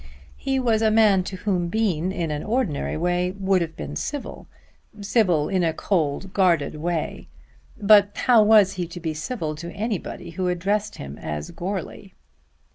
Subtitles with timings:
[0.35, 4.47] He was a man to whom Bean in an ordinary way would have been civil,
[4.99, 7.27] civil in a cold guarded way;
[7.79, 12.15] but how was he to be civil to anybody who addressed him as Goarly?